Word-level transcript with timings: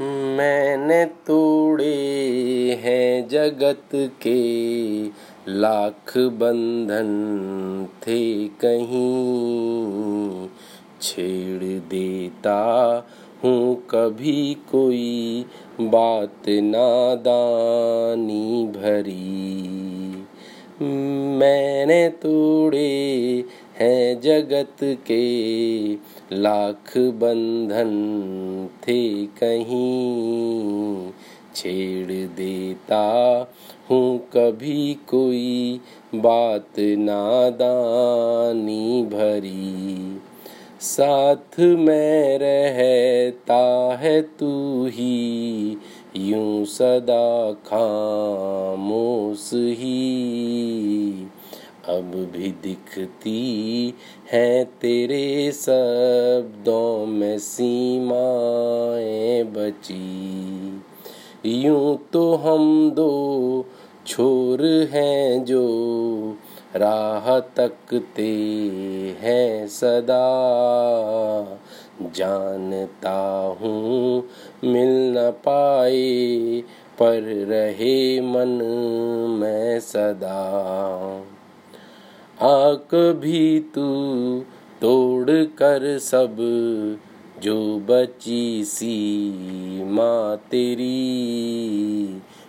मैंने 0.00 1.04
तोड़े 1.26 1.94
हैं 2.82 3.28
जगत 3.28 4.12
के। 4.22 5.04
लाख 5.48 6.16
बंधन 6.16 7.08
थे 8.02 8.48
कहीं, 8.64 10.48
छेड़ 11.02 11.80
देता 11.90 12.56
हूँ 13.44 13.76
कभी 13.90 14.56
कोई। 14.70 15.44
बात 15.80 16.48
नादानी 16.48 18.66
भरी, 18.76 20.26
मैंने 21.38 22.08
तोड़े 22.08 23.44
हैं 23.76 24.20
जगत 24.20 24.76
के। 25.06 25.94
लाख 26.32 26.96
बंधन 26.98 27.90
थे 28.70 29.26
कहीं। 29.26 31.10
छेड़ 31.54 32.12
देता 32.12 33.04
हूँ 33.90 34.18
कभी 34.18 34.94
कोई 34.94 35.80
बात 36.14 36.70
नादानी 36.78 39.02
भरी। 39.02 40.18
साथ 40.80 41.60
में 41.60 42.38
रहता 42.38 43.98
है 44.00 44.22
तू 44.22 44.86
ही, 44.86 45.76
यूँ 46.16 46.64
सदा 46.64 47.52
खामोश 47.52 49.50
ही। 49.54 51.26
अब 51.88 52.04
भी 52.04 52.54
दिखती 52.62 53.94
है 54.32 54.64
तेरे 54.64 55.52
शब्दों 55.52 57.06
में 57.06 57.38
बची। 59.44 60.82
यूँ 61.46 61.98
तो 62.12 62.34
हम 62.34 62.90
दो 62.90 63.66
छोर 64.06 64.88
हैं 64.92 65.44
जो 65.44 65.64
राह 66.76 67.40
तकते 67.40 68.32
हैं 69.20 69.68
सदा। 69.68 70.26
जानता 72.02 73.38
हूँ 73.60 74.24
मिल 74.64 75.18
न 75.18 75.30
पाए, 75.30 76.62
पर 76.98 77.22
रहे 77.22 78.20
मन 78.20 78.48
में 79.40 79.80
सदा। 79.80 80.40
आक 82.42 82.94
भी 82.94 83.60
तू 83.60 83.86
तोड़ 84.80 85.30
कर 85.30 85.98
सब 85.98 86.36
जो 87.42 87.78
बची 87.78 88.64
सी 88.64 88.94
माँ 89.84 90.36
तेरी, 90.36 92.06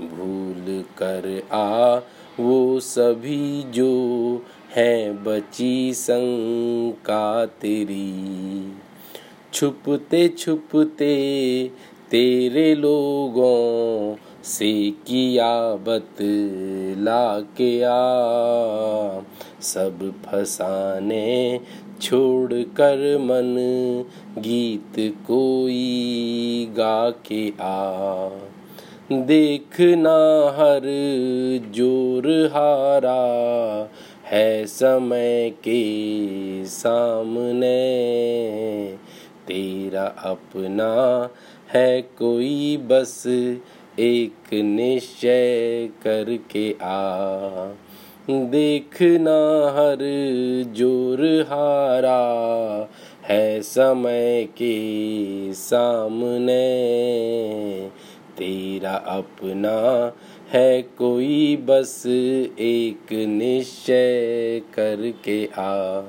भूल 0.00 0.84
कर 0.98 1.42
आ 1.52 1.96
वो 2.40 2.80
सभी 2.80 3.62
जो 3.62 3.92
है 4.76 5.12
बची 5.12 5.94
शंका 5.94 7.46
तेरी। 7.46 8.72
छुपते 9.54 10.28
छुपते 10.28 11.14
तेरे 12.10 12.74
लोगों 12.74 14.14
से 14.44 14.90
किया 14.90 15.74
बतला 15.74 17.40
के 17.40 17.82
आ। 17.82 19.20
सब 19.62 20.12
फसाने 20.26 21.60
छोड़ 22.02 22.52
कर 22.52 23.18
मन 23.18 23.54
गीत 24.38 24.94
कोई 25.26 26.66
गा 26.76 27.10
के 27.10 27.52
आ। 27.60 28.28
देखना 29.12 30.16
हर 30.56 30.82
ज़ोर 31.74 32.28
हारा 32.52 33.90
है 34.26 34.66
समय 34.66 35.50
के 35.50 35.82
सामने। 36.64 37.76
तेरा 39.46 40.04
अपना 40.04 40.92
है 41.74 42.02
कोई 42.02 42.76
बस 42.76 43.24
एक 43.98 44.52
निश्चय 44.54 45.88
करके 46.02 46.70
आ। 46.82 47.72
देखना 48.30 49.38
हर 49.76 49.98
ज़ोर 50.76 51.20
हारा 51.48 52.20
है 53.24 53.60
समय 53.62 54.48
के 54.58 55.52
सामने। 55.52 56.62
तेरा 58.38 58.94
अपना 58.94 59.76
है 60.52 60.82
कोई 60.82 61.56
बस 61.56 62.02
एक 62.06 63.12
निश्चय 63.12 64.60
करके 64.74 65.46
आ। 65.58 66.02